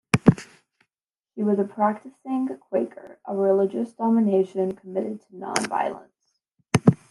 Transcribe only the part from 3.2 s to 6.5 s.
a religious denomination committed to non-violence.